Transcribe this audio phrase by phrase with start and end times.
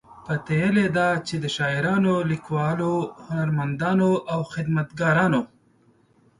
[0.25, 2.93] پتیلې ده چې د شاعرانو، لیکوالو،
[3.25, 5.41] هنرمندانو او خدمتګارانو